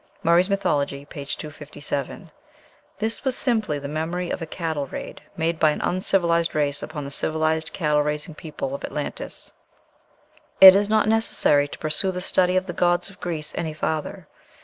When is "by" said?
5.59-5.69